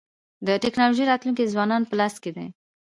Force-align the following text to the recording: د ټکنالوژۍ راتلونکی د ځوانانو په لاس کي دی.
د 0.47 0.49
ټکنالوژۍ 0.63 1.05
راتلونکی 1.07 1.43
د 1.43 1.49
ځوانانو 1.53 1.89
په 1.89 1.95
لاس 1.99 2.15
کي 2.23 2.31
دی. 2.35 2.47